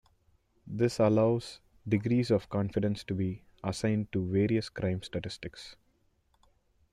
This 0.65 0.97
allows 0.99 1.59
degrees 1.87 2.31
of 2.31 2.49
confidence 2.49 3.03
to 3.03 3.13
be 3.13 3.43
assigned 3.63 4.11
to 4.13 4.31
various 4.31 4.67
crime 4.67 5.03
statistics. 5.03 5.75